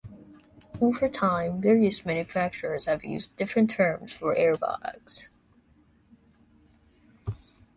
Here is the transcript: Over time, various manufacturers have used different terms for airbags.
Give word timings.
Over 0.81 1.07
time, 1.09 1.61
various 1.61 2.07
manufacturers 2.07 2.85
have 2.85 3.03
used 3.05 3.35
different 3.35 3.69
terms 3.69 4.11
for 4.11 4.33
airbags. 4.33 5.27